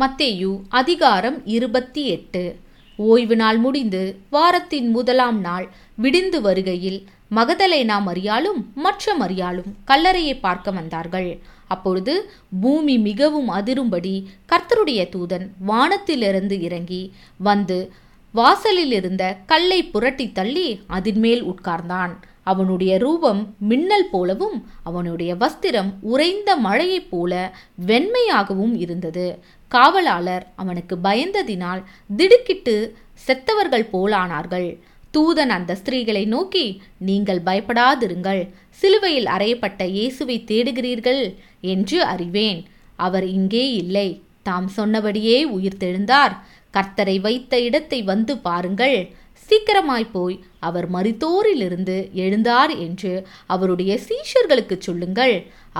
மத்தேயு 0.00 0.60
அதிகாரம் 0.68 1.46
இருபத்தி 1.46 2.06
எட்டு. 2.06 2.56
ஓய்வு 2.96 3.36
நாள் 3.36 3.58
முடிந்து 3.58 4.20
வாரத்தின் 4.30 4.88
முதலாம் 4.90 5.40
நாள் 5.40 5.66
விடிந்து 5.96 6.40
வருகையில் 6.40 6.98
மகதலேனா 7.30 7.96
மரியாளும் 8.06 8.60
மற்ற 8.74 9.14
மரியாளும் 9.20 9.70
கல்லறையை 9.86 10.40
பார்க்க 10.40 10.70
வந்தார்கள். 10.70 11.40
அப்பொழுது 11.66 12.30
பூமி 12.60 12.98
மிகவும் 12.98 13.50
அதிரும்படி 13.50 14.24
கர்த்தருடைய 14.48 15.02
தூதன் 15.14 15.46
வானத்திலிருந்து 15.66 16.60
இறங்கி 16.60 17.12
வந்து 17.38 17.92
வாசலில் 18.38 18.94
இருந்த 18.98 19.24
கல்லை 19.46 19.80
புரட்டி 19.84 20.26
தள்ளி 20.38 20.68
அதின் 20.96 21.20
மேல் 21.24 21.42
உட்கார்ந்தான். 21.44 22.14
அவனுடைய 22.42 22.92
ரூபம் 23.04 23.40
மின்னல் 23.70 24.08
போலவும் 24.10 24.58
அவனுடைய 24.82 25.30
வஸ்திரம் 25.34 25.90
உறைந்த 26.12 26.50
மழையைப் 26.56 27.08
போல 27.10 27.32
வெண்மையாகவும் 27.86 28.74
இருந்தது. 28.84 29.26
காவலாளர் 29.72 30.44
அவனுக்கு 30.56 30.96
பயந்ததினால் 31.04 31.82
திடுக்கிட்டு 32.16 32.76
செத்தவர்கள் 33.26 33.86
போலானார்கள். 33.94 34.68
தூதன் 35.14 35.52
அந்த 35.56 35.72
ஸ்திரீகளை 35.80 36.24
நோக்கி 36.26 36.66
நீங்கள் 37.08 37.46
பயப்படாதிருங்கள். 37.48 38.42
சிலுவையில் 38.80 39.28
அறையப்பட்ட 39.36 39.82
இயேசுவை 39.96 40.38
தேடுகிறீர்கள் 40.50 41.22
என்று 41.74 41.98
அறிவேன். 42.14 42.60
அவர் 42.98 43.26
இங்கே 43.38 43.64
இல்லை. 43.82 44.08
தாம் 44.48 44.68
சொன்னபடியே 44.78 45.38
உயிர்த்தெழுந்தார் 45.56 46.34
கர்த்தரை 46.76 47.14
வைத்த 47.26 47.54
இடத்தை 47.66 47.98
வந்து 48.10 48.32
பாருங்கள். 48.46 48.98
சீக்கிரமாய் 49.46 50.06
போய் 50.14 50.36
அவர் 50.68 50.86
மரித்தோரிலிருந்து 50.94 51.96
எழுந்தார் 52.24 52.72
என்று 52.86 53.12
அவருடைய 53.54 53.92
சீஷர்களுக்கு 54.06 54.76
சொல்லுங்கள். 54.86 55.34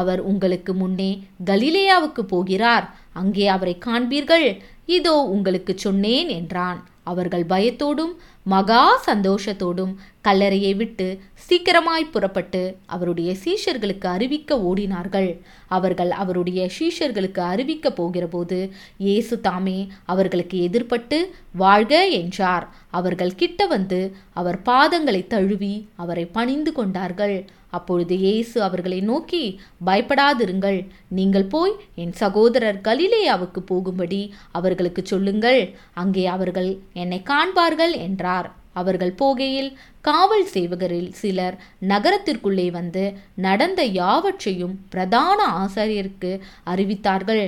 அவர் 0.00 0.20
உங்களுக்கு 0.30 0.72
முன்னே 0.80 1.10
கலிலேயாவுக்கு 1.50 2.22
போகிறார். 2.34 2.86
அங்கே 3.20 3.46
அவரை 3.56 3.74
காண்பீர்கள். 3.86 4.48
இதோ 4.96 5.14
உங்களுக்கு 5.34 5.72
சொன்னேன் 5.86 6.30
என்றான். 6.38 6.80
அவர்கள் 7.02 7.44
பயத்தோடும் 7.44 8.12
மகா 8.42 8.82
சந்தோஷத்தோடும் 9.06 9.92
கல்லறையை 10.22 10.76
விட்டு 10.76 11.06
சீக்கிரமாய் 11.46 12.10
புறப்பட்டு 12.10 12.76
அவருடைய 12.86 13.36
சீஷர்களுக்கு 13.44 14.06
அறிவிக்க 14.06 14.58
ஓடினார்கள். 14.58 15.30
அவர்கள் 15.68 16.10
அவருடைய 16.10 16.70
சீஷர்களுக்கு 16.78 17.40
அறிவிக்க 17.40 17.90
போகிறபோது 17.90 18.70
இயேசு 18.96 19.40
தாமே 19.40 19.78
அவர்களுக்கு 20.04 20.58
எதிர்பட்டு 20.68 21.18
வாழ்க 21.52 22.08
என்றார். 22.08 22.68
அவர்கள் 22.90 23.34
கிட்ட 23.34 23.66
வந்து 23.66 24.00
அவர் 24.32 24.60
பாதங்களை 24.66 25.26
தழுவி 25.26 25.74
அவரை 25.96 26.26
பணிந்து 26.26 26.72
கொண்டார்கள். 26.72 27.36
அப்பொழுது 27.78 28.14
இயேசு 28.24 28.56
அவர்களை 28.68 28.98
நோக்கி 29.10 29.42
பயப்படாதிருங்கள். 29.88 30.80
நீங்கள் 31.18 31.50
போய் 31.54 31.74
என் 32.02 32.16
சகோதரர் 32.22 32.80
கலிலேயாவுக்கு 32.88 33.62
போகும்படி 33.72 34.22
அவர்களுக்கு 34.58 35.04
சொல்லுங்கள். 35.12 35.62
அங்கே 36.02 36.24
அவர்கள் 36.36 36.70
என்னை 37.04 37.20
காண்பார்கள் 37.30 37.94
என்றார். 38.06 38.48
அவர்கள் 38.80 39.14
போகையில் 39.20 39.70
காவல் 40.08 40.46
சேவகரில் 40.52 41.10
சிலர் 41.20 41.56
நகரத்திற்குள்ளே 41.90 42.68
வந்து 42.78 43.02
நடந்த 43.46 43.80
யாவற்றையும் 43.98 44.74
பிரதான 44.94 45.40
ஆசாரியருக்கு 45.64 46.30
அறிவித்தார்கள். 46.72 47.44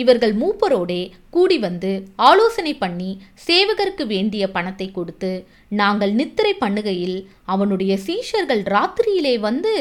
இவர்கள் 0.00 0.34
மூப்பரோடே 0.42 1.02
கூடி 1.30 1.56
வந்து 1.58 1.90
ஆலோசனை 2.28 2.72
பண்ணி 2.74 3.10
சேவகருக்கு 3.46 4.04
வேண்டிய 4.06 4.44
பணத்தை 4.50 4.88
கொடுத்து 4.90 5.32
நாங்கள் 5.80 6.12
நித்திரை 6.20 6.52
பண்ணுகையில் 6.60 7.18
அவனுடைய 7.54 7.92
சீஷர்கள் 8.06 8.62
ராத்திரியிலே 8.74 9.34
வந்து 9.48 9.74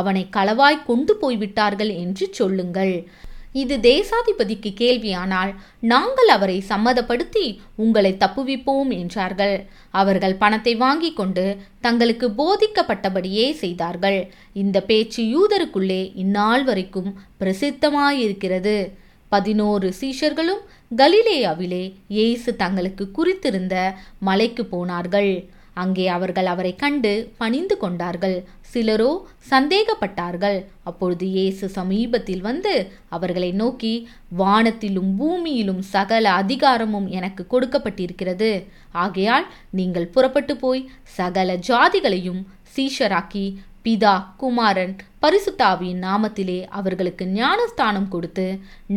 அவனை 0.00 0.24
களவாய் 0.36 0.86
கொண்டு 0.90 1.14
போய்விட்டார்கள் 1.16 1.92
என்று 2.02 2.26
சொல்லுங்கள். 2.40 2.94
இது 3.52 3.74
தேசாதிபதிக்கு 3.86 4.70
கேள்வியானால் 4.80 5.52
நாங்கள் 5.92 6.30
அவரை 6.34 6.56
சம்மதப்படுத்தி 6.70 7.44
உங்களை 7.84 8.12
தப்புவிப்போம் 8.22 8.90
என்றார்கள். 8.98 9.56
அவர்கள் 10.00 10.36
பணத்தை 10.42 10.74
வாங்கி 10.84 11.10
கொண்டு 11.12 11.46
தங்களுக்கு 11.86 12.28
போதிக்கப்பட்டபடியே 12.40 13.46
செய்தார்கள். 13.62 14.20
இந்த 14.62 14.80
பேச்சு 14.90 15.22
யூதருக்குள்ளே 15.34 16.02
இந்நாள் 16.24 16.64
வரைக்கும் 16.64 17.10
பிரசித்தமாயிருக்கிறது. 17.40 18.78
பதினோரு 19.34 19.88
சீஷர்களும் 20.00 20.64
கலிலேயாவிலே 21.00 21.84
இயேசு 22.16 22.50
தங்களுக்கு 22.62 23.06
குறித்திருந்த 23.18 23.76
மலைக்கு 24.28 24.64
போனார்கள். 24.74 25.32
அங்கே 25.82 26.04
அவர்கள் 26.14 26.48
அவரை 26.52 26.70
கண்டு 26.76 27.10
பணிந்து 27.40 27.74
கொண்டார்கள். 27.82 28.36
சிலரோ 28.72 29.10
சந்தேகப்பட்டார்கள். 29.50 30.56
அப்பொழுது 30.88 31.26
இயேசு 31.36 31.66
சமீபத்தில் 31.76 32.42
வந்து 32.48 32.72
அவர்களை 33.16 33.50
நோக்கி 33.60 33.92
வானத்திலும் 34.40 35.12
பூமியிலும் 35.20 35.82
சகல 35.94 36.32
அதிகாரமும் 36.42 37.08
எனக்கு 37.18 37.44
கொடுக்கப்பட்டிருக்கிறது. 37.52 38.50
ஆகையால் 39.04 39.46
நீங்கள் 39.80 40.12
புறப்பட்டு 40.16 40.56
போய் 40.64 40.82
சகல 41.18 41.58
ஜாதிகளையும் 41.70 42.42
சீஷராக்கி 42.74 43.46
பிதா 43.84 44.14
குமாரன் 44.36 44.94
பரிசுத்தாவியின் 45.22 46.02
நாமத்திலே 46.02 46.56
அவர்களுக்கு 46.78 47.24
ஞானஸ்தானம் 47.26 48.08
கொடுத்து 48.08 48.46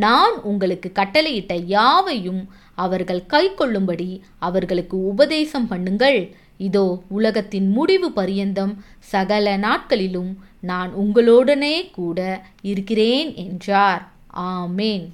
நான் 0.03 0.35
உங்களுக்கு 0.41 0.89
கட்டளையிட்ட 0.99 1.53
யாவையும் 1.65 2.41
அவர்கள் 2.75 3.21
கை 3.25 3.53
கொள்ளும்படி 3.53 4.09
அவர்களுக்கு 4.39 4.97
உபதேசம் 5.11 5.67
பண்ணுங்கள். 5.71 6.19
இதோ 6.57 6.85
உலகத்தின் 7.07 7.69
முடிவு 7.71 8.09
பரியந்தம் 8.11 8.73
சகல 9.13 9.57
நாட்களிலும் 9.57 10.31
நான் 10.61 10.91
உங்களுடனே 10.93 11.75
கூட 11.91 12.19
இருக்கிறேன் 12.61 13.35
என்றார். 13.45 14.03
ஆமேன். 14.53 15.05